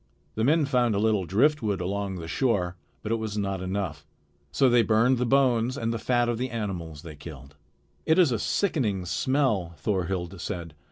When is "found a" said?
0.65-0.99